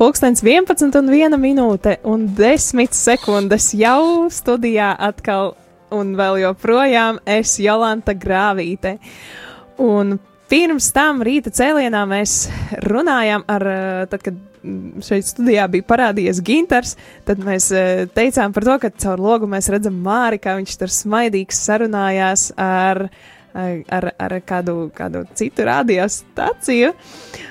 [0.00, 5.50] Pulkstens 11 un 1 minūte un 10 sekundes jau studijā atkal
[5.92, 8.94] un vēl joprojām es Jolanta Grāvīte.
[9.76, 10.14] Un
[10.48, 12.46] pirms tam rīta cēlienā mēs
[12.86, 14.38] runājām ar, eh, tad, kad
[15.04, 16.96] šeit studijā bija parādījies Ginters,
[17.28, 20.96] tad mēs eh, teicām par to, ka caur logu mēs redzam Māri, kā viņš tur
[20.96, 23.10] smaidīgs sarunājās ar
[23.52, 26.92] ar, ar kādu, kādu citu radiostaciju.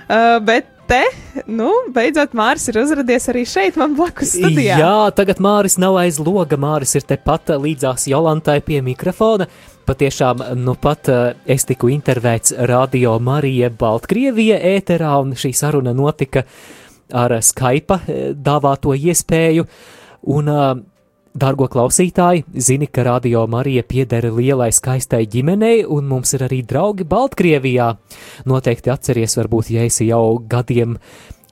[0.07, 1.01] Uh, bet te,
[1.49, 4.79] nu, beidzot, Māris ir uzrādījies arī šeit, man blakus studijā.
[4.81, 9.49] Jā, tagad Māris nav aiz loga, Māris ir tepat līdzās Jolantai pie mikrofona.
[9.89, 16.43] Patiešām, nu pat uh, es tiku intervēts Radio Marija Baltkrievija ēterā, un šī saruna notika
[17.17, 19.65] ar Skype uh, dāvāto iespēju.
[20.35, 20.71] Un uh,
[21.39, 27.05] Dargo klausītāji, zini, ka Radio Marija pieder lielai skaistai ģimenei, un mums ir arī draugi
[27.07, 27.89] Baltkrievijā.
[28.49, 30.97] Noteikti atceries, varbūt, ja esi jau gadiem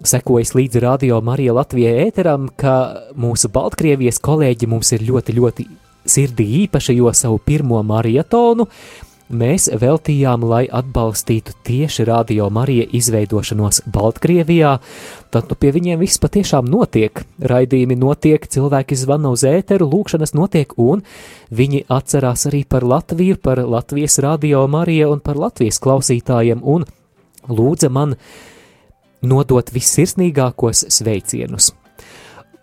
[0.03, 2.73] sekojis līdzi Radio Marija Latvijai ēteram, ka
[3.15, 5.67] mūsu Baltkrievijas kolēģi mums ir ļoti, ļoti
[6.07, 8.67] sirdī īpaši, jo savu pirmo marietonu
[9.29, 14.77] mēs veltījām, lai atbalstītu tieši Radio Marija izveidošanos Baltkrievijā,
[15.33, 17.23] tad nu pie viņiem viss patiešām notiek.
[17.39, 21.03] Raidījumi notiek, cilvēki zvana uz ēteru, lūkšanas notiek, un
[21.51, 26.87] viņi atcerās arī par Latviju, par Latvijas Radio Mariju un par Latvijas klausītājiem, un
[27.47, 28.15] lūdza man
[29.27, 31.73] nodot vissirsnīgākos sveicienus.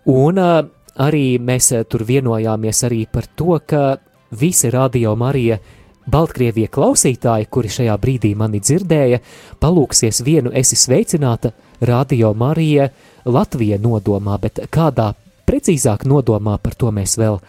[0.09, 0.59] Un uh,
[1.01, 3.97] arī mēs tur vienojāmies arī par to, ka
[4.35, 5.57] visi Radio Marija
[6.05, 9.19] Baltkrievie klausītāji, kuri šajā brīdī mani dzirdēja,
[9.61, 12.89] palūksies vienu esi sveicināta Radio Marija
[13.25, 15.13] Latvija nodomā, bet kādā
[15.49, 17.39] precīzāk nodomā par to mēs vēl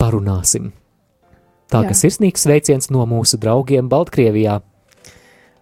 [0.00, 0.72] parunāsim.
[1.66, 4.60] Tā ka sirsnīgs sveiciens no mūsu draugiem Baltkrievijā.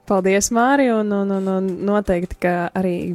[0.05, 3.15] Paldies, Mārija, un, un, un, un noteikti, ka arī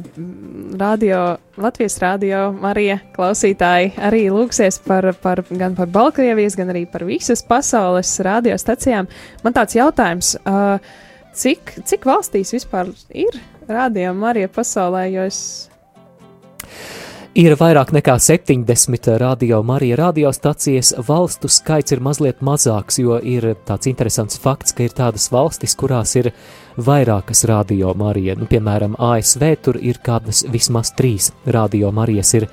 [0.80, 7.06] radio, Latvijas radio Marija klausītāji arī lūksies par, par, gan par Baltkrievijas, gan arī par
[7.06, 9.06] visas pasaules radiostacijām.
[9.44, 10.32] Man tāds jautājums,
[11.38, 13.38] cik, cik valstīs vispār ir
[13.70, 15.40] radio Marija pasaulē, jo es
[17.38, 23.86] Ir vairāk nekā 70 radio Marija radiostacijas, valstu skaits ir mazliet mazāks, jo ir tāds
[23.86, 26.32] interesants fakts, ka ir tādas valstis, kurās ir
[26.74, 28.34] vairākas radio Marija.
[28.34, 32.34] Nu, piemēram, ASV tur ir kādas vismaz trīs radio Marijas.
[32.34, 32.48] Ir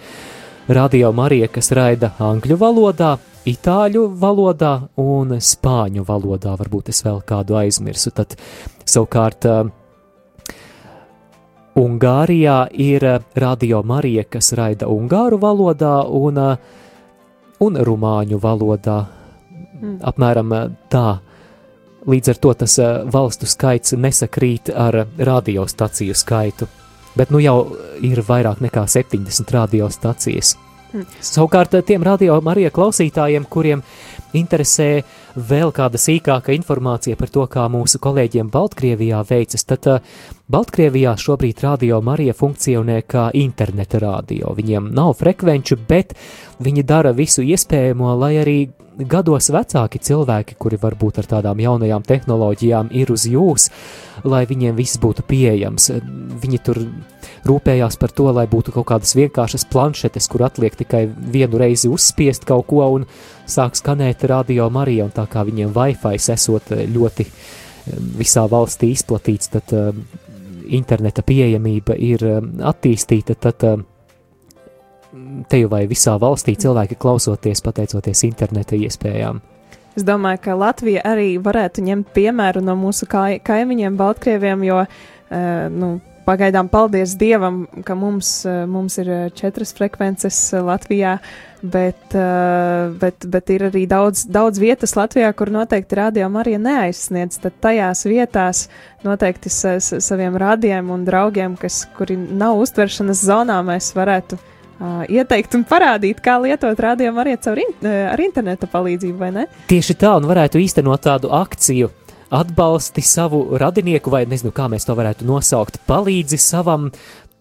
[0.69, 3.15] radio Marija, kas raida angļu valodā,
[3.49, 8.13] itāļu valodā un spāņu valodā, varbūt es vēl kādu aizmirsu.
[8.13, 8.37] Tad
[8.85, 9.49] savukārt
[11.77, 16.57] Ungārijā ir eh, Radio Marija, kas raida ungāru valodā un, eh,
[17.61, 18.97] un rumāņu valodā.
[19.77, 19.99] Mm.
[20.09, 21.19] Apmēram eh, tā.
[22.07, 22.77] Līdz ar to tas
[23.11, 26.69] valstu skaits nesakrīt ar radiostaciju skaitu,
[27.19, 27.57] bet nu jau
[28.01, 30.55] ir vairāk nekā 70 radiostacijas.
[30.93, 31.03] Mm.
[31.19, 33.83] Savukārt tiem radio Marija klausītājiem, kuriem
[34.35, 34.89] interesē
[35.35, 40.17] vēl kāda sīkāka informācija par to, kā mūsu kolēģiem Baltkrievijā veicas, tad uh,
[40.51, 44.55] Baltkrievijā šobrīd radio Marija funkcionē kā interneta radio.
[44.57, 46.15] Viņiem nav frekvenču, bet
[46.63, 48.59] viņi dara visu iespējamo, lai arī
[48.97, 53.69] gados vecāki cilvēki, kuri varbūt ar tādām jaunajām tehnoloģijām ir uz jūs,
[54.25, 55.91] lai viņiem viss būtu pieejams.
[56.41, 56.81] Viņi tur
[57.45, 62.47] rūpējās par to, lai būtu kaut kādas vienkāršas planšetes, kur atliek tikai vienu reizi uzspiest
[62.47, 63.07] kaut ko un
[63.45, 67.27] sāk skanēt radio Marija, un tā kā viņiem Wi-Fi esot ļoti
[68.17, 69.91] visā valstī izplatīts, tad uh,
[70.67, 73.85] interneta pieejamība ir um, attīstīta, tad um,
[75.49, 79.41] te jau vai visā valstī cilvēki klausoties pateicoties interneta iespējām.
[79.97, 84.91] Es domāju, ka Latvija arī varētu ņemt piemēru no mūsu kai kaimiņiem, Baltkrieviem, jo uh,
[85.73, 91.17] nu, pagaidām paldies Dievam, ka mums, uh, mums ir četras frekvences Latvijā,
[91.61, 92.13] bet,
[93.01, 97.39] bet, bet ir arī daudz, daudz vietas Latvijā, kur noteikti rādījām arī neaizsniedz.
[97.43, 98.67] Tad tajās vietās
[99.05, 104.37] noteikti sa saviem rādījiem un draugiem, kas, kuri nav uztveršanas zonā, mēs varētu
[105.09, 109.47] ieteikt un parādīt, kā lietot rādījumu arī caur in ar interneta palīdzību, vai ne?
[109.69, 111.89] Tieši tā, un varētu īstenot tādu akciju.
[112.29, 116.89] Atbalsti savu radinieku, vai nezinu, kā mēs to varētu nosaukt, palīdzi savam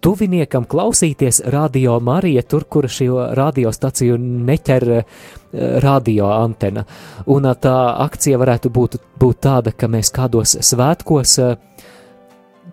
[0.04, 5.24] tuviniekam klausīties radio Marija, tur, kur šo radiostaciju neķer uh,
[5.82, 6.86] radio antena.
[7.26, 7.74] Un uh, tā
[8.04, 11.56] akcija varētu būt, būt tāda, ka mēs kādos svētkos uh,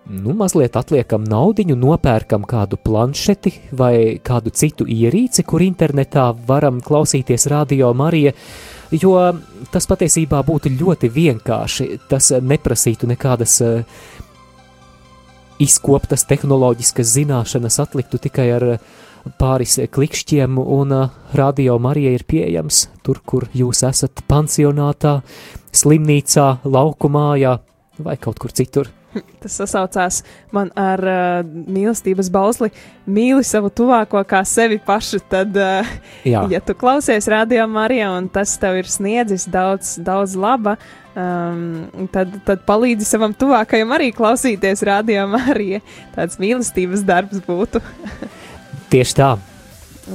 [0.06, 7.48] nu, mazliet atliekam naudiņu, nopērkam kādu planšeti vai kādu citu ierīci, kur internetā varam klausīties
[7.50, 8.34] radio Marija,
[9.02, 9.14] jo
[9.72, 11.88] tas patiesībā būtu ļoti vienkārši.
[12.10, 13.60] Tas neprasītu nekādas
[15.62, 18.66] izkoptas tehnoloģiskas zināšanas atliktu tikai ar
[19.40, 20.92] pāris klikšķiem, un
[21.32, 25.20] radio Marija ir pieejams tur, kur jūs esat pansionātā,
[25.74, 27.56] slimnīcā, laukumājā
[28.04, 28.90] vai kaut kur citur.
[29.42, 30.22] Tas sasaucās
[30.54, 32.70] man ar uh, mīlestības bausli.
[33.10, 35.20] Mīli savu tuvāko kā sevi pašu.
[35.30, 35.94] Tad, uh,
[36.26, 36.44] Jā.
[36.52, 40.76] ja tu klausies radio Marijā un tas tev ir sniedzis daudz, daudz laba,
[41.12, 45.82] um, tad, tad palīdzi savam tuvākajam arī klausīties radio Marijā.
[46.16, 47.82] Tāds mīlestības darbs būtu.
[48.92, 49.32] Tieši tā.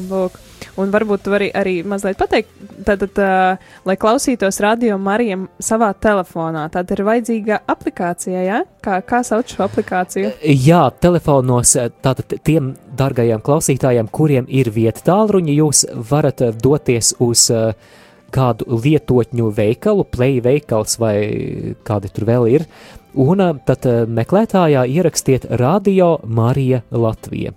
[0.10, 0.49] Lūk.
[0.80, 2.52] Un varbūt tu vari arī mazliet pateikt,
[2.88, 8.60] tad, tad uh, lai klausītos radio Marijam savā telefonā, tad ir vajadzīga aplikācija, ja?
[8.84, 10.34] Kā, kā sauc šo aplikāciju?
[10.66, 17.74] Jā, telefonos tātad tiem dargajiem klausītājiem, kuriem ir vieta tālruņi, jūs varat doties uz uh,
[18.34, 21.16] kādu lietotņu veikalu, play veikals vai
[21.88, 22.66] kādi tur vēl ir,
[23.18, 27.56] un tad meklētājā ierakstiet Radio Marija Latvija.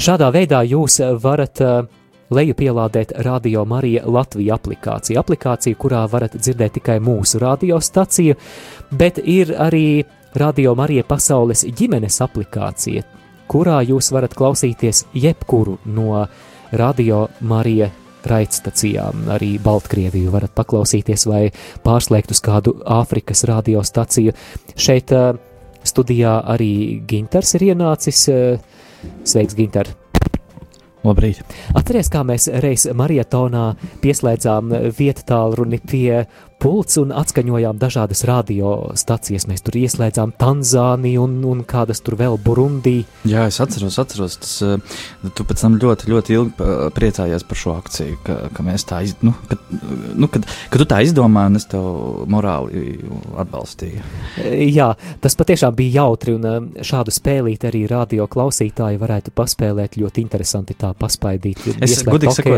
[0.00, 1.82] Šādā veidā jūs varat uh,
[2.32, 5.18] lejupielādēt Radio Marija Latvija aplikāciju.
[5.20, 8.38] Aplikāciju, kurā varat dzirdēt tikai mūsu radiostaciju,
[8.96, 10.00] bet ir arī
[10.40, 13.04] Radio Marija pasaules ģimenes aplikācija,
[13.50, 16.24] kurā jūs varat klausīties jebkuru no
[16.72, 17.90] Radio Marija
[18.24, 19.28] raidstacijām.
[19.36, 21.44] Arī Baltkrieviju varat paklausīties vai
[21.84, 24.32] pārslēgt uz kādu Āfrikas radiostaciju.
[24.80, 25.34] Šeit uh,
[25.84, 28.28] studijā arī Ginters ir ienācis.
[28.32, 28.78] Uh,
[29.24, 29.90] Sveiks, Ginter!
[31.00, 31.40] Labrīt!
[31.72, 33.70] Atcerieties, kā mēs reiz marietonā
[34.02, 36.24] pieslēdzām vietu tālruni pie
[36.60, 39.46] pults un atskaņojām dažādas radiostacijas.
[39.50, 43.00] Mēs tur ieslēdzām Tanzāniju un, un kādas tur vēl Burundī.
[43.28, 44.38] Jā, es atceros, atceros.
[44.40, 48.86] Tas, eh, tu pēc tam ļoti, ļoti ilgi priecājies par šo akciju, ka, ka mēs
[48.88, 49.62] tā iz, nu, kad,
[50.14, 51.86] nu, kad, kad tu tā izdomāji, un es tev
[52.30, 52.98] morāli
[53.40, 54.04] atbalstīju.
[54.70, 54.90] Jā,
[55.22, 60.76] tas patiešām bija jautri, un eh, šādu spēlīti arī radio klausītāji varētu paspēlēt ļoti interesanti
[60.78, 61.64] tā paspaidīt.
[61.80, 62.56] Es, godīgi sakot,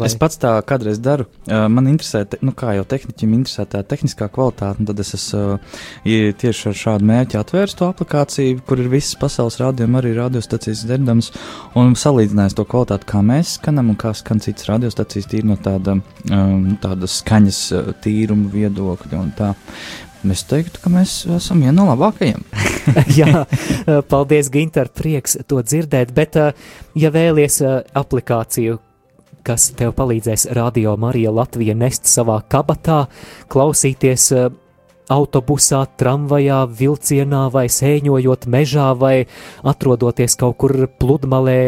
[0.00, 0.08] vai...
[0.08, 1.28] es pats tā kādreiz daru.
[1.46, 5.58] Eh, man interesē, te, nu, kā jau tehniķim interesē tā tehniskā kvalitāte, tad es esmu
[6.08, 10.84] ja tieši ar šādu mērķi atvērs to aplikāciju, kur ir visas pasaules rādījumi, arī radiostacijas
[10.88, 11.30] dzirdams,
[11.78, 15.98] un salīdzinājis to kvalitāti, kā mēs skanam un kā skan citas radiostacijas tīri no tāda,
[16.30, 17.60] um, tāda skaņas
[18.04, 19.52] tīruma viedokļa un tā.
[20.24, 22.46] Es teiktu, ka mēs esam viena no labākajiem.
[23.18, 23.44] Jā,
[24.08, 26.14] paldies, Ginter, prieks to dzirdēt.
[26.16, 26.38] Bet,
[26.96, 28.78] ja vēlies uh, aplikāciju,
[29.44, 33.04] kas tev palīdzēs Radio Marija Latvija nest savā kabatā,
[33.52, 34.46] klausīties eh,
[35.12, 39.16] autobusā, tramvajā, vilcienā vai sēņojot mežā vai
[39.64, 41.64] atrodoties kaut kur pludmalē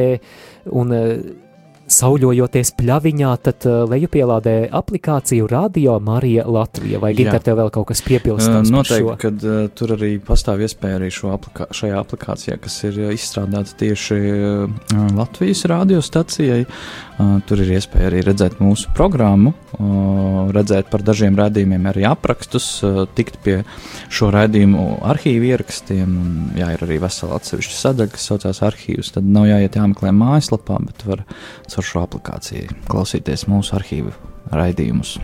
[0.73, 1.11] un uh,
[1.87, 7.01] sauļojoties pļaviņā, tad uh, lejupielādē aplikāciju Radio Marija Latvija.
[7.03, 8.73] Vai Ginter tev vēl kaut kas piebilstams?
[8.75, 13.77] Noteikti, kad uh, tur arī pastāv iespēja arī šo aplikā šajā aplikācijā, kas ir izstrādāta
[13.85, 16.65] tieši uh, Latvijas radiostacijai.
[17.17, 22.67] Uh, tur ir iespēja arī redzēt mūsu programmu, uh, redzēt par dažiem rādījumiem arī aprakstus,
[22.85, 23.55] uh, tikt pie
[24.13, 26.11] šo raidījumu arhīvu ierakstiem.
[26.61, 29.15] Jā, ir arī vesela atsevišķa sadaļa, kas saucās arhīvs.
[29.17, 31.25] Tad nav jāiet jāmeklē mājaslapā, bet var
[31.73, 34.13] caur šo aplikāciju klausīties mūsu arhīvu
[34.53, 35.17] raidījumus.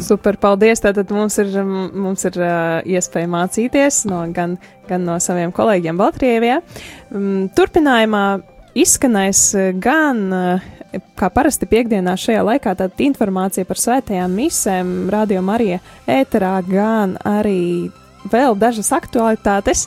[0.00, 0.80] Super, paldies.
[0.80, 4.56] Tātad mums ir, mums ir uh, iespēja mācīties no, gan,
[4.88, 6.62] gan no saviem kolēģiem Baltkrievijā.
[7.12, 8.26] Um, turpinājumā
[8.78, 9.48] izskanēs
[9.84, 10.68] gan, uh,
[11.18, 15.80] kā parasti piekdienā šajā laikā, tad informācija par svētajām misēm Radio Marija
[16.10, 17.90] ēterā, gan arī
[18.32, 19.86] vēl dažas aktualitātes.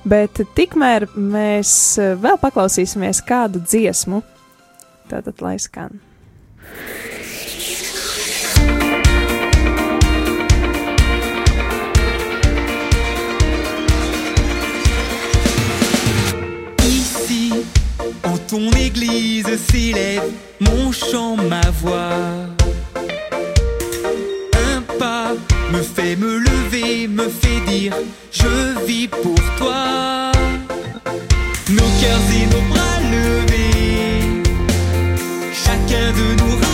[0.00, 1.72] Bet tikmēr mēs
[2.22, 4.22] vēl paklausīsimies kādu dziesmu,
[5.10, 5.98] Tātad, lai skan.
[18.50, 20.24] Ton église s'élève
[20.58, 22.10] mon chant, ma voix.
[24.74, 25.34] Un pas
[25.72, 27.94] me fait me lever, me fait dire
[28.32, 30.32] je vis pour toi.
[31.68, 34.42] Nos cœurs et nos bras levés
[35.52, 36.69] chacun de nous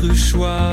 [0.00, 0.67] notre choix.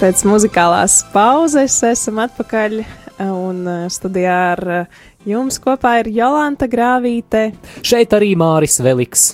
[0.00, 2.78] Pēc muzikālās pauzes esam atpakaļ
[3.20, 7.50] un uh, studijā ar uh, jums kopā ir Jolanta Grāvīte.
[7.84, 9.26] Šeit arī Māris Veliks.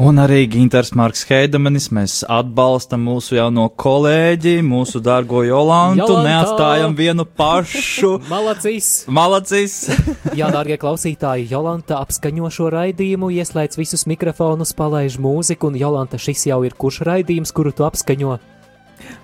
[0.00, 1.90] Un arī Ginters Marks Heidemanis.
[1.92, 6.06] Mēs atbalstam mūsu jauno kolēģi, mūsu dārgo Jolantu.
[6.06, 6.24] Jolanta!
[6.30, 8.14] Neatstājam vienu pašu.
[8.32, 8.90] Malacīs!
[9.12, 9.76] Malacīs!
[10.40, 16.48] Jā, dārgie klausītāji, Jolanta apskaņo šo raidījumu, ieslēdz visus mikrofonus, palaiž mūziku, un Jolanta, šis
[16.48, 18.40] jau ir kurš raidījums, kuru tu apskaņo?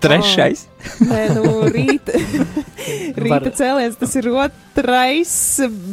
[0.01, 0.65] Trešais.
[1.05, 2.17] Nē, nu, rīta,
[3.25, 5.33] rīta cēliens tas ir otrais,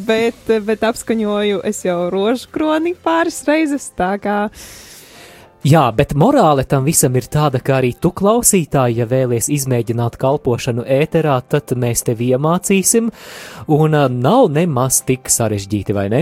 [0.08, 4.38] bet, bet apskaņoju es jau rožu kroni pāris reizes, tā kā
[5.66, 10.84] Jā, bet morāle tam visam ir tāda, ka arī tu klausītāji, ja vēlies izmēģināt kalpošanu
[10.86, 13.08] ēterā, tad mēs tevi iemācīsim,
[13.74, 16.20] un ā, nav nemaz tik sarežģīti, vai ne?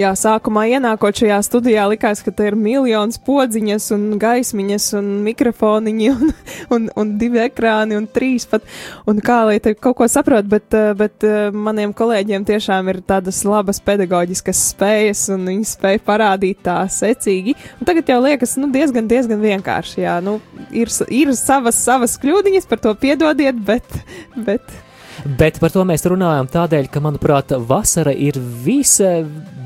[0.00, 6.08] Jā, sākumā ienākot šajā studijā, likās, ka te ir miljons podziņas, un gaismiņas, un mikrofoniņi,
[6.16, 6.32] un,
[6.78, 8.64] un, un divi ekrāni, un trīs pat.
[9.04, 13.02] Un kā lai te kaut ko saprot, bet, eh, bet eh, maniem kolēģiem tiešām ir
[13.04, 17.52] tādas labas pedagoģiskas spējas, un viņi spēj parādīt tā secīgi.
[17.76, 20.02] Un tagad jau liekas, nu, diezgan, diezgan vienkārši.
[20.06, 20.38] Jā, nu,
[20.70, 24.02] ir, ir savas, savas kļūdiņas, par to piedodiet, bet.
[24.36, 24.84] bet
[25.26, 29.18] Bet par to mēs runājam tādēļ, ka, manuprāt, vasara ir visa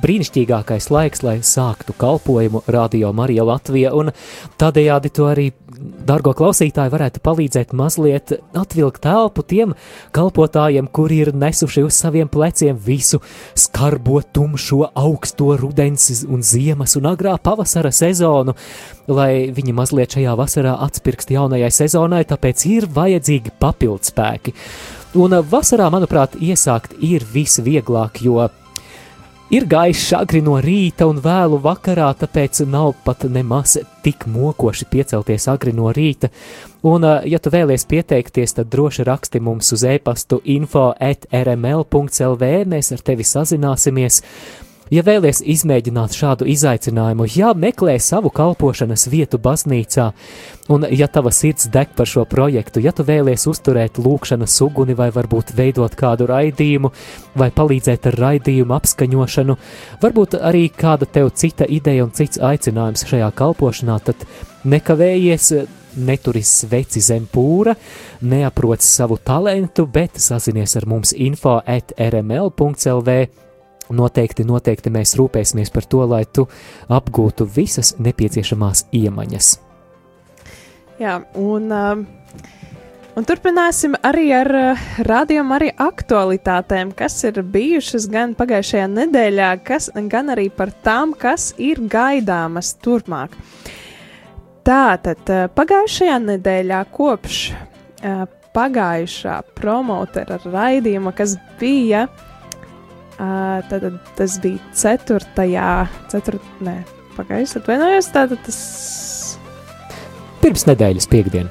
[0.03, 4.11] brīnišķīgākais laiks, lai sāktu kalpojumu Radio Marija Latvija, un
[4.59, 5.51] tādējādi to arī,
[6.07, 9.75] dargo klausītāji, varētu palīdzēt mazliet atvilkt telpu tiem
[10.15, 13.23] kalpotājiem, kuri ir nesuši uz saviem pleciem visu
[13.59, 18.55] skarbo, tumšo, augsto rudens un ziemas un agrā pavasara sezonu,
[19.11, 24.57] lai viņi mazliet šajā vasarā atspirkst jaunajai sezonai, tāpēc ir vajadzīgi papildspēki.
[25.23, 28.41] Un vasarā, manuprāt, iesākt ir visvieglāk, jo
[29.53, 35.49] ir gaišs agri no rīta un vēlu vakarā, tāpēc nav pat nemaz tik mokoši piecelties
[35.53, 36.33] agri no rīta.
[36.89, 42.53] Un, ā, ja tu vēlies pieteikties, tad droši raksti mums uz e-pastu info at rml.lv,
[42.73, 44.23] mēs ar tevi sazināsimies.
[44.93, 50.11] Ja vēlaties izmēģināt šādu izaicinājumu, ja meklē savu kalpošanas vietu baznīcā,
[50.75, 55.09] un ja tava sirds deg par šo projektu, ja tu vēlaties uzturēt lūkšanas uguni vai
[55.15, 56.91] varbūt veidot kādu raidījumu,
[57.41, 59.57] vai palīdzēt ar raidījumu apskaņošanu,
[60.03, 64.27] varbūt arī kāda tev cita ideja un cits aicinājums šajā kalpošanā, tad
[64.69, 65.55] nekavējies
[66.05, 67.73] neturis sveci zem pūra,
[68.29, 73.17] neaproc savu talantu, bet sazinies ar mums info at rml.lv.
[73.91, 76.47] Noteikti, noteikti mēs rūpēsimies par to, lai tu
[76.93, 79.53] apgūtu visas nepieciešamās iemaņas.
[81.03, 82.05] Jā, un, um,
[83.19, 89.91] un turpināsim arī ar uh, rādījumu arī aktualitātēm, kas ir bijušas gan pagājušajā nedēļā, kas,
[90.13, 93.35] gan arī par tām, kas ir gaidāmas turpmāk.
[94.63, 102.32] Tātad uh, pagājušajā nedēļā kopš uh, pagājušā promotera raidījuma, kas bija, uh,
[103.71, 103.87] tad
[104.19, 105.31] tas bija 4.
[106.13, 106.43] 4.
[106.67, 106.77] Nē,
[107.17, 108.61] pagājušajā atvainojos, tātad tas
[110.43, 111.49] Pirms nedēļas piekdien,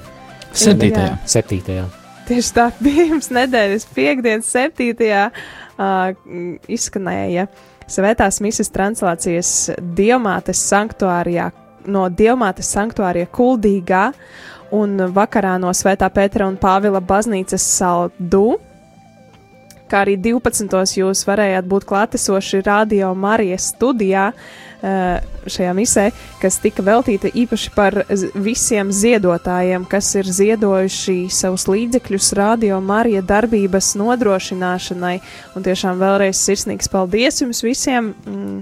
[0.51, 1.13] Septītajā.
[1.31, 1.85] 7.
[2.27, 4.89] Tieši tā, pirms nedēļas piekdienas, 7.
[5.81, 6.15] Uh,
[6.67, 7.47] izskanēja
[7.91, 9.51] Svētās misijas translācijas
[9.97, 11.49] Dievmātes sanktuārijā,
[11.91, 14.03] no Dievmātes sanktuārija Kuldīgā
[14.75, 18.59] un vakarā no Svētā Pētera un Pāvila baznīcas saldu.
[19.91, 20.71] Kā arī 12.
[21.01, 25.17] jūs varējāt būt klātesoši Radio Marijas studijā uh,
[25.51, 26.05] šajā misē,
[26.39, 27.97] kas tika veltīta īpaši par
[28.39, 35.17] visiem ziedotājiem, kas ir ziedojuši savus līdzekļus Radio Marija darbības nodrošināšanai.
[35.59, 38.13] Un tiešām vēlreiz sirsnīgs paldies jums visiem!
[38.23, 38.61] Mm,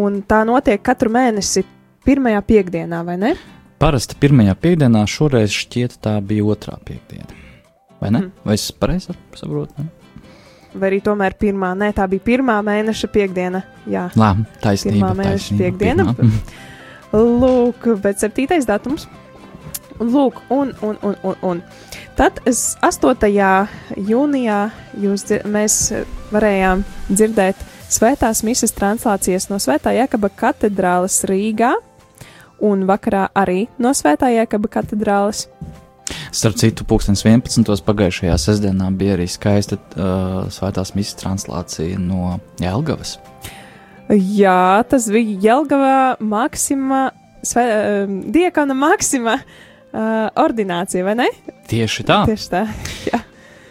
[0.00, 1.66] un tā notiek katru mēnesi
[2.08, 3.34] pirmajā piekdienā, vai ne?
[3.84, 7.28] Parasti pirmajā piekdienā, šoreiz šķiet, tā bija otrā piekdiena.
[8.00, 8.24] Vai ne?
[8.24, 8.32] Mhm.
[8.48, 9.84] Vai es pareizi saprotu?
[10.74, 11.70] Vai arī tomēr pirmā?
[11.78, 13.62] Nē, tā bija pirmā mēneša piekdiena.
[13.90, 14.96] Jā, Lā, taisnība.
[14.98, 16.06] Pirmā mēneša taisnība, piekdiena.
[16.18, 16.62] pirmā.
[17.44, 19.06] Lūk, bet septītais datums.
[20.00, 21.62] Lūk, un, un, un, un, un.
[22.18, 23.30] Tad es 8.
[24.08, 24.58] jūnijā
[25.02, 25.78] jūs, mēs
[26.34, 31.74] varējām dzirdēt svētās misijas translācijas no Svētā Jēkaba katedrāles Rīgā,
[32.62, 35.46] un vakarā arī no Svētā Jēkaba katedrāles.
[36.34, 37.68] Starp citu, 2011.
[37.86, 43.20] pagājušajā sestdienā bija arī skaista uh, svētās misijas translācija no Jelgavas.
[44.10, 47.04] Jā, tas bija Jelgavā Maksima,
[47.46, 51.28] svē, uh, Diekona Maksima uh, ordinācija, vai ne?
[51.70, 52.24] Tieši tā.
[52.26, 52.64] Tieši tā.
[53.12, 53.22] Jā.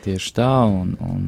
[0.08, 1.28] Tieši tā, un, un,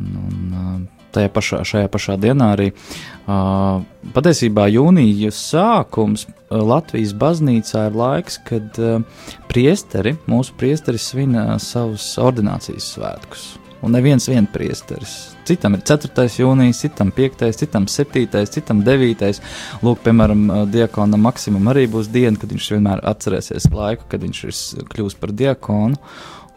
[0.56, 3.82] un tajā pašā, šajā pašā dienā arī uh,
[4.16, 11.56] patiesībā jūnijas sākums uh, Latvijas baznīcā ir laiks, kad uh, priesteri, mūsu priesteri svin uh,
[11.62, 13.54] savus ordinācijas svētkus.
[13.86, 15.12] Un neviens viens priesteris.
[15.46, 16.24] Citam ir 4.
[16.40, 19.42] jūnijas, citam 5., citam 7., citam 9.
[19.86, 24.42] Lūk, piemēram, uh, diakonam Maksimam arī būs diena, kad viņš vienmēr atcerēsies laiku, kad viņš
[24.48, 26.00] ir kļūst par diakonu.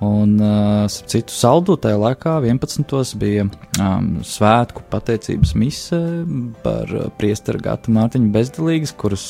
[0.01, 3.17] Un uh, citu saldu tajā laikā, 11.
[3.19, 3.49] bija
[3.83, 5.99] um, svētku pateicības mise
[6.63, 9.25] par uh, priesteru Gatu Mārtiņu Bezdalīgas, kurus,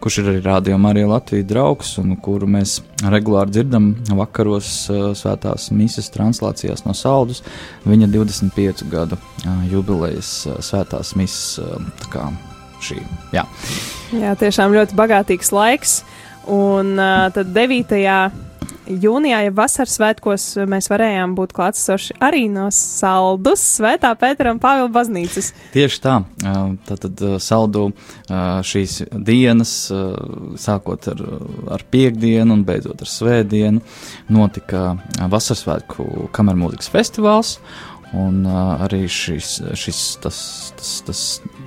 [0.00, 5.68] kurš ir arī Rādio Marija Latvijas draugs un kuru mēs regulāri dzirdam vakaros uh, svētās
[5.76, 7.44] mises translācijās no saldus.
[7.84, 12.30] Viņa 25 gadu uh, jubilejas uh, svētās mises uh, tā kā
[12.80, 13.02] šī.
[13.36, 13.44] Jā.
[14.16, 15.98] Jā, tiešām ļoti bagātīgs laiks.
[16.48, 17.92] Un uh, tad 9.
[18.88, 24.90] Jūnijā, ja vasaras svētkos, mēs varējām būt klātsoši arī no Saldus, Svētā Pētera un Pāvila
[24.94, 25.52] baznīcas.
[25.74, 26.18] Tieši tā.
[26.88, 27.88] Tātad saldu
[28.70, 29.74] šīs dienas,
[30.60, 31.24] sākot ar,
[31.78, 33.82] ar piekdienu un beidzot ar svētdienu,
[34.32, 34.94] notika
[35.32, 37.58] Vasaras svētku kamermūzikas festivāls.
[38.14, 40.38] Un uh, arī šis, šis tas,
[40.78, 41.22] tas, tas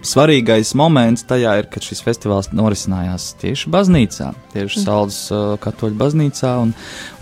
[0.07, 6.53] svarīgais moments tajā ir, kad šis festivāls norisinājās tieši baznīcā, tieši Saldus uh, katoļu baznīcā.
[6.63, 6.73] Un,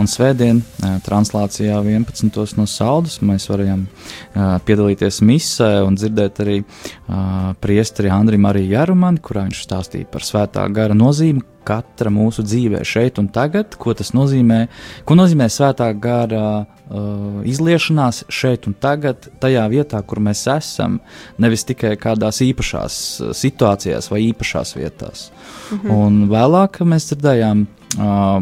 [0.01, 2.29] un svētdien uh, translācijā 11.
[2.59, 9.23] no Saldus mēs varējām uh, piedalīties misē un dzirdēt arī uh, priesteri Andri Mariju Jarumani,
[9.23, 14.13] kurā viņš stāstīja par svētā gara nozīmi katra mūsu dzīvē šeit un tagad, ko tas
[14.15, 14.65] nozīmē,
[15.07, 20.99] ko nozīmē svētā gara uh, izliešanās šeit un tagad, tajā vietā, kur mēs esam,
[21.41, 25.29] nevis tikai kādās īpašās uh, situācijās vai īpašās vietās.
[25.71, 25.95] Mhm.
[25.95, 27.65] Un vēlāk mēs dzirdējām.
[27.95, 28.41] Uh,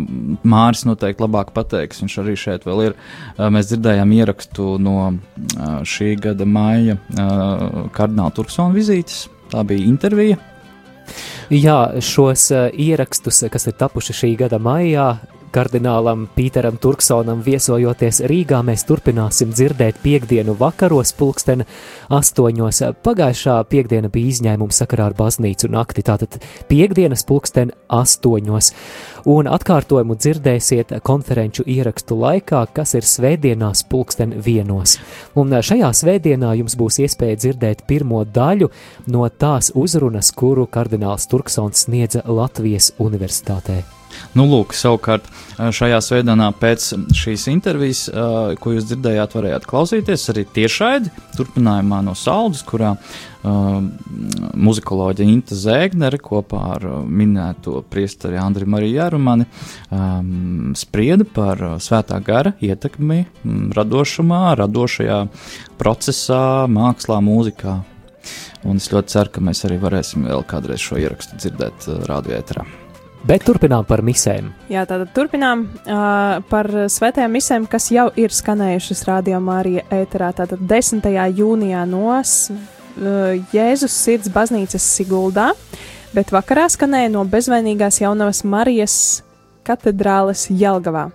[0.50, 2.96] Māris noteikti labāk pateiks, viņš arī šeit vēl ir.
[3.36, 9.28] Uh, mēs dzirdējām ierakstu no uh, šī gada maija uh, kardināla Turksona vizītes.
[9.54, 10.40] Tā bija intervija
[11.54, 15.18] Jā, šos uh, ierakstus, kas ir tapuši šī gada maijā,
[15.54, 21.64] kardinālam Pīteram Turksonam viesojoties Rīgā, mēs turpināsim dzirdēt piekdienu vakaros, pulksten
[22.14, 22.82] astoņos.
[23.06, 26.40] Pagājušā piekdiena bija izņēmuma sakarā ar baznīcu nakti, tātad
[26.70, 28.74] piekdienas pulksten astoņos.
[29.30, 34.98] Un atkārtojumu dzirdēsiet konferenču ierakstu laikā, kas ir svētdienās pulksten vienos.
[35.40, 38.72] Un šajā svētdienā jums būs iespēja dzirdēt pirmo daļu
[39.14, 44.03] no tās uzrunas, kuru kardināls Turksons sniedza Latvijas universitātē.
[44.38, 48.08] Nu, lūk, savukārt šajā svētdienā pēc šīs intervijas,
[48.62, 56.20] ko jūs dzirdējāt, varējāt klausīties arī tiešraidi turpinājumā no Saldus, kurā uh, muzikoloģija Inta Zēgnere
[56.24, 59.48] kopā ar minēto priesteri Andri Mariju Jārumani
[59.92, 63.26] um, sprieda par svētā gara ietekmi
[63.76, 65.26] radošumā, radošajā
[65.82, 67.82] procesā, mākslā, mūzikā.
[68.64, 72.83] Un es ļoti ceru, ka mēs arī varēsim vēl kādreiz šo ierakstu dzirdēt radio ēterā.
[73.24, 74.50] Bet turpinām par misēm.
[74.68, 80.34] Jā, tātad turpinām uh, par svētajām misēm, kas jau ir skanējušas Radio Mārija ēterā.
[80.36, 81.08] Tātad 10.
[81.32, 82.26] jūnijā no uh,
[83.56, 85.54] Jēzus sirds baznīcas Siguldā,
[86.12, 88.98] bet vakarā skanēja no bezvainīgās jaunavas Marijas
[89.64, 91.08] katedrāles Jelgavā.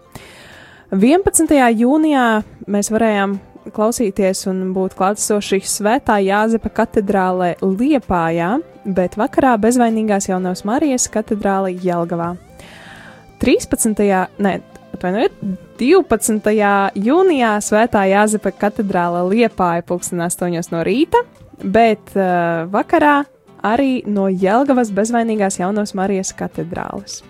[0.88, 1.52] 11.
[1.76, 2.26] jūnijā
[2.72, 3.36] mēs varējām
[3.74, 12.34] klausīties un būt klātesoši Svētā Jāzepa katedrālē Liepājā, bet vakarā bezvainīgās jaunās Marijas katedrālē Jelgavā.
[13.42, 14.02] 13.
[14.42, 14.54] ne,
[14.96, 15.38] atvainojiet,
[15.78, 16.52] 12.
[16.98, 21.22] jūnijā Svētā Jāzepa katedrāle Liepāja pulksten 8 no rīta,
[21.62, 23.22] bet uh, vakarā
[23.66, 27.22] arī no Jelgavas bezvainīgās jaunās Marijas katedrāles.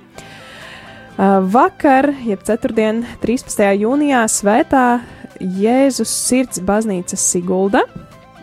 [1.18, 3.64] Uh, vakar, jeb ceturtdien, 13.
[3.82, 5.00] jūnijā, Svētā
[5.38, 7.84] Jēzus sirds baznīcas Sigulda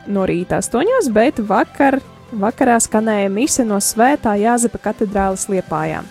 [0.08, 1.99] no rīta 8, bet vakar,
[2.31, 6.03] vakarā skanēja mise no Svētā Jāzepa katedrāles Liepājā.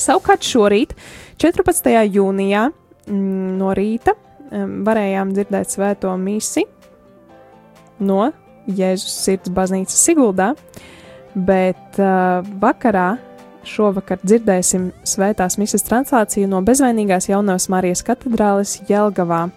[0.00, 0.94] Savukārt šorīt,
[1.40, 1.90] 14.
[2.16, 2.70] jūnijā,
[3.06, 4.16] mm, no rīta
[4.50, 6.64] varējām dzirdēt svēto misi
[8.00, 8.30] no
[8.66, 10.52] Jēzus sirds baznīcas Siguldā,
[11.34, 13.18] bet uh, vakarā
[13.66, 19.48] šovakar dzirdēsim svētās misijas translāciju no bezvainīgās jaunās Marijas katedrāles Jelgavā.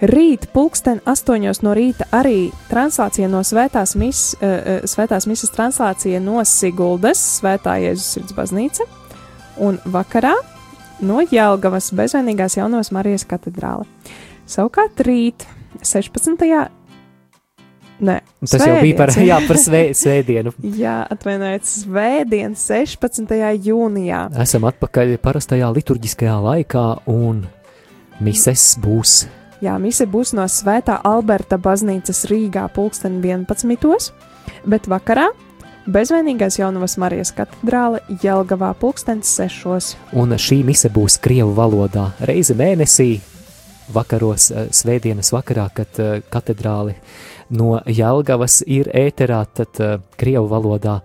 [0.00, 6.40] Rīt, pulksten astoņos no rīta, arī translācija no svētās, mis, uh, svētās misijas translācija no
[6.48, 8.86] Siguldas, Svētā Jēzus sirds baznīca,
[9.60, 10.32] un vakarā
[11.04, 13.84] no Jelgavas bezvainīgās jaunās Marijas katedrāle.
[14.48, 15.44] Savukārt rīt,
[15.84, 16.46] 16.
[18.00, 18.70] Nē, Tas svētdien.
[18.72, 20.54] jau bija par, jā, par svē, svētdienu.
[20.80, 23.36] jā, atvainojiet, svētdien, 16.
[23.68, 24.22] jūnijā.
[24.40, 27.44] Esam atpakaļ parastajā liturģiskajā laikā, un
[28.24, 29.18] mises būs
[29.60, 34.12] Jā, mise būs no Svētā Alberta baznīcas Rīgā pulksten 11.
[34.64, 35.26] bet vakarā
[35.84, 39.90] bezvainīgās jaunavas Marijas katedrāle Jelgavā pulkstens 6.
[40.16, 43.10] Un šī mise būs Krievu valodā reizi mēnesī,
[43.92, 46.94] vakaros, eh, svētdienas vakarā, kad eh, katedrāli
[47.50, 51.02] no Jelgavas ir ēterā, tad eh, Krievu valodā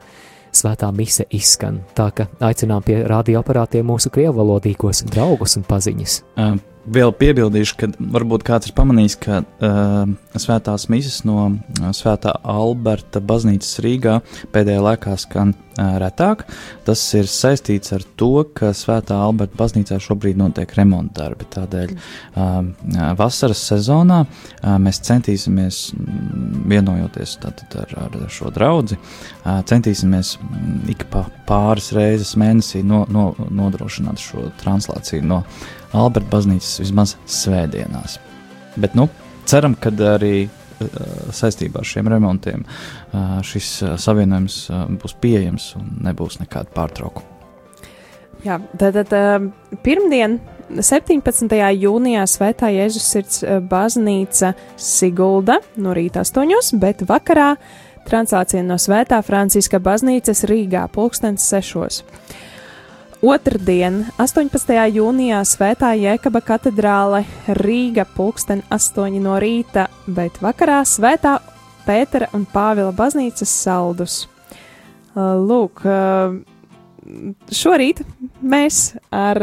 [0.56, 1.82] svētā mise izskan.
[1.91, 6.22] Tā ka aicinām pie radioaparātiem mūsu krievu valodīgos draugus un paziņas.
[6.39, 10.04] Um Vēl piebildīšu, ka varbūt kāds ir pamanījis, ka uh,
[10.38, 14.19] svētās misijas no uh, Svētā Alberta baznīcas Rīgā
[14.54, 16.43] pēdējā laikā skan uh, retāk.
[16.86, 21.48] Tas ir saistīts ar to, ka Svētā Alberta baznīcā šobrīd notiek remonta darbi.
[21.56, 25.80] Tādēļ uh, vasaras sezonā uh, mēs centīsimies,
[26.69, 30.36] vienojoties tātad, ar, ar šo draugu, uh, centīsimies
[30.93, 35.41] ik pa pāris reizes mēnesī no, no, nodrošināt šo translāciju no
[35.96, 38.20] Alberta baznīcas vismaz svētdienās.
[38.76, 39.08] Bet, nu,
[39.48, 40.50] ceram, ka arī uh,
[41.36, 44.60] saistībā ar šiem remontiem uh, šis uh, savienojums
[45.02, 47.32] būs pieejams un nebūs nekāda pārtraukuma.
[48.46, 50.38] Jā, tad, tad pirmdien,
[50.70, 51.50] 17.
[51.80, 57.56] jūnijā, Svētā Jēzus sirds baznīca Sigulda no rīta 8, bet vakarā
[58.06, 62.04] translācija no Svētā Franciska baznīcas Rīgā pulkstens 6.
[63.26, 64.76] Otradien, 18.
[64.94, 67.24] jūnijā, Svētā Jēkaba katedrāle
[67.58, 71.40] Rīga pulksten 8 no rīta, bet vakarā Svētā
[71.88, 74.20] Pētera un Pāvila baznīcas saldus.
[75.16, 75.82] Lūk,
[77.50, 78.04] šorīt
[78.46, 79.42] mēs ar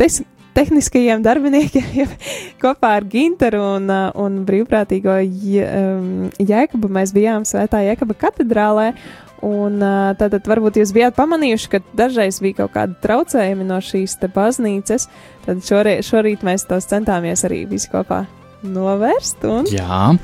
[0.00, 0.22] tes,
[0.56, 2.16] tehniskajiem darbiniekiem
[2.62, 5.18] kopā ar Ginteru un, un brīvprātīgo
[6.40, 8.94] Jēkabu mēs bijām Svētā Jēkaba katedrālē
[9.44, 9.82] Un
[10.16, 15.08] tātad varbūt jūs bijāt pamanījuši, ka dažreiz bija kaut kādi traucējumi no šīs te baznīcas.
[15.44, 18.24] Tad šorīt, šorīt mēs tos centāmies arī visi kopā
[18.64, 19.44] novērst.
[19.44, 19.68] Un...
[19.68, 20.14] Jā,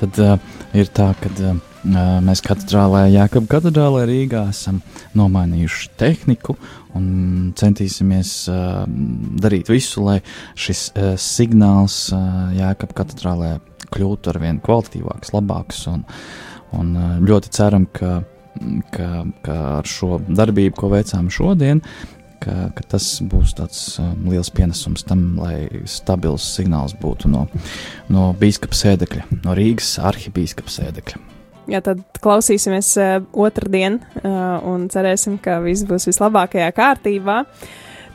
[0.00, 0.38] tad uh,
[0.76, 1.58] ir tā, ka uh,
[2.24, 4.80] mēs katedrālē, Jākab katedrālē Rīgā esam
[5.18, 6.56] nomainījuši tehniku
[6.96, 8.84] un centīsimies uh,
[9.40, 10.18] darīt visu, lai
[10.58, 13.58] šis uh, signāls uh, Jākab katedrālē
[13.90, 16.04] kļūtu arvien kvalitatīvāks, labāks un,
[16.76, 18.20] un uh, ļoti ceram, ka
[18.94, 21.82] ka, ka ar šo darbību, ko veicām šodien,
[22.40, 27.46] ka, ka tas būs tāds um, liels pienesums tam, lai stabils signāls būtu no,
[28.12, 31.22] no biskupa sēdekļa, no Rīgas arhibīskapa sēdekļa.
[31.70, 37.44] Jā, tad klausīsimies uh, otrdien uh, un cerēsim, ka viss būs vislabākajā kārtībā.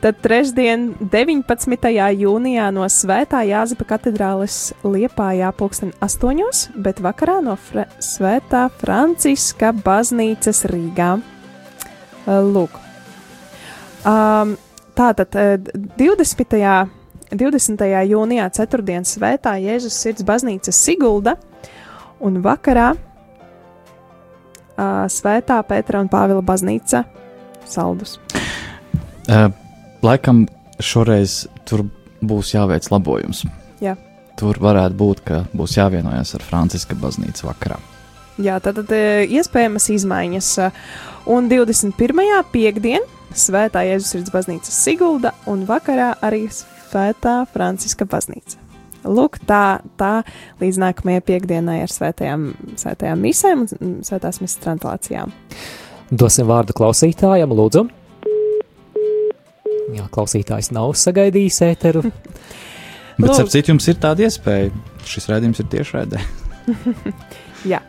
[0.06, 1.88] Tad trešdien, 19.
[2.14, 10.62] jūnijā no Svētā Jāzepa katedrāles Liepājā pulksten 8, bet vakarā no Fre Svētā Franciska baznīcas
[10.70, 11.08] Rīgā.
[12.28, 12.78] Lūk.
[14.06, 14.54] Um,
[14.94, 15.58] tātad uh,
[15.98, 16.54] 20.
[17.34, 17.84] 20.
[18.12, 19.02] jūnijā, 4.
[19.10, 21.34] svētā Jēzus sirds baznīca Sigulda
[22.22, 23.02] un vakarā uh,
[25.10, 27.02] svētā Pētera un Pāvila baznīca
[27.66, 28.20] Saldus.
[29.26, 29.50] Uh,
[30.04, 30.44] laikam
[30.82, 31.86] šoreiz tur
[32.24, 33.44] būs jāveic labojums.
[33.80, 33.96] Jā.
[34.36, 37.78] Tur varētu būt, ka būs jāvienojas ar Franciska baznīcu vakarā.
[38.36, 38.92] Jā, tad, tad
[39.32, 40.50] iespējamas izmaiņas.
[41.32, 42.26] Un 21.
[42.52, 43.04] piekdien
[43.36, 48.60] Svētā Jēzus sirds baznīca Sigulda un vakarā arī Svētā Franciska baznīca.
[49.06, 50.22] Lūk, tā, tā
[50.60, 52.48] līdz nākamajai piekdienai ar svētajām,
[52.80, 55.34] svētajām misēm un svētās misijas translācijām.
[56.10, 57.86] Dosim vārdu klausītājam, lūdzu.
[59.94, 62.02] Jā, klausītājs nav sagaidījis ēteru.
[63.20, 64.72] Bet, ap citu, jums ir tāda iespēja.
[65.06, 66.20] Šis rādījums ir tiešraidē.
[67.72, 67.80] Jā.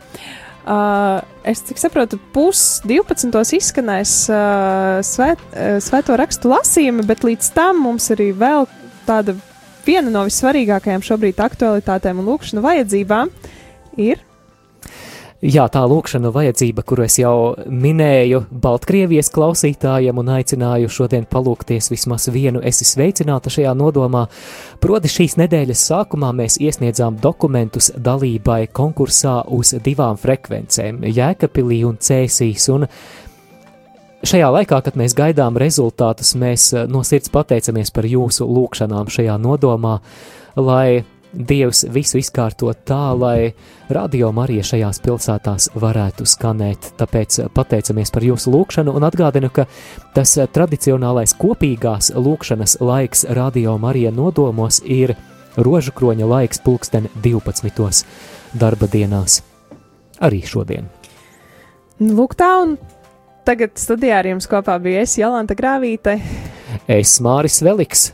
[0.67, 3.31] Uh, es cik saprotu, pus 12.
[3.55, 8.67] izskanēs uh, svēt, uh, svēto rakstu lasījumi, bet līdz tam mums arī vēl
[9.07, 9.37] tāda
[9.87, 13.31] viena no vissvarīgākajām šobrīd aktualitātēm un lūkšanu vajadzībām
[14.03, 14.26] ir.
[15.37, 22.25] Jā, tā lūkšana vajadzība, kuru es jau minēju Baltkrievijas klausītājiem un aicināju šodien palūkties vismaz
[22.33, 24.23] vienu esi sveicināta šajā nodomā.
[24.81, 32.65] Proti šīs nedēļas sākumā mēs iesniedzām dokumentus dalībai konkursā uz divām frekvencēm- Jēkabpilī un Cēsīs,
[32.73, 32.87] un
[34.25, 39.99] šajā laikā, kad mēs gaidām rezultātus, mēs no sirds pateicamies par jūsu lūkšanām šajā nodomā,
[40.55, 43.51] lai Dievs visu izkārto tā, lai
[43.93, 46.91] radio Marija šajās pilsētās varētu skanēt.
[46.97, 49.67] Tāpēc pateicamies par jūsu lūgšanu un atgādinu, ka
[50.15, 55.17] tas tradicionālais kopīgās lūgšanas laiks radio Marija nodomos ir
[55.57, 58.05] rožu kroņa laiks pulksten 12.
[58.53, 59.41] darba dienās.
[60.23, 60.87] Arī šodien.
[61.99, 62.77] Nu, Lūk, tā un
[63.45, 66.17] tagad studijā ar jums kopā bija es, Jolanta Grāvīte.
[66.87, 68.11] Es Māris Veliks,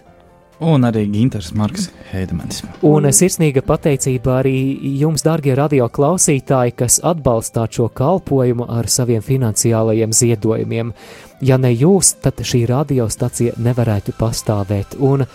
[0.59, 2.61] Un arī Ginters Marks Heidemanis.
[2.85, 4.55] Un sirsnīga pateicība arī
[4.99, 10.93] jums, darbie radio klausītāji, kas atbalstāt šo kalpošanu ar saviem finansiālajiem ziedojumiem.
[11.41, 14.95] Ja ne jūs, tad šī radiostacija nevarētu pastāvēt.
[15.03, 15.25] Un,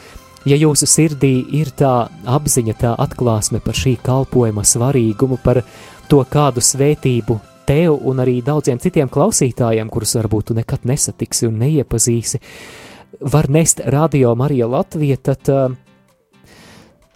[0.49, 5.65] ja jūsu sirdī ir tā apziņa, tā atklāsme par šī kalpošana svarīgumu, par
[6.09, 11.59] to, kādu svētību tev un arī daudziem citiem klausītājiem, kurus varbūt tu nekad nesatiksi un
[11.61, 12.41] neiepazīsi,
[13.21, 15.73] var nest radio Marija Latvija, tad uh,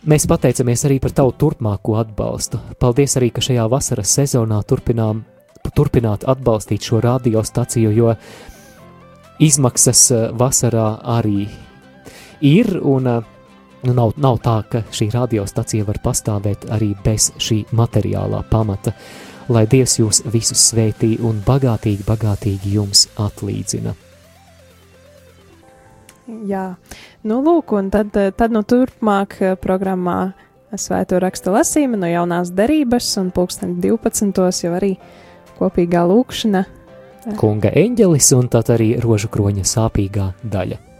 [0.08, 2.60] mēs pateicamies arī par tavu turpmāko atbalstu.
[2.80, 5.24] Paldies arī, ka šajā vasaras sezonā turpinām,
[5.76, 8.14] turpināt atbalstīt šo radiostaciju, jo
[9.42, 11.46] izmaksas uh, vasarā arī
[12.40, 13.34] ir, un uh,
[13.82, 18.94] nu, nav, nav tā, ka šī radiostacija var pastāvēt arī bez šī materiālā pamata.
[19.52, 23.94] Lai Dievs jūs visus svētī un bagātīgi, bagātīgi jums atlīdzina.
[26.26, 26.66] Jā,
[27.26, 30.32] nu lūk, un tad, tad nu turpmāk eh, programmā
[30.78, 34.62] svēto rakstu lasījuma no jaunās derības un pulksten 12.
[34.62, 34.94] jau arī
[35.58, 36.62] kopīgā lūkšana.
[37.38, 40.91] Kunga eņģelis un tad arī rožu kroņa sāpīgā daļa.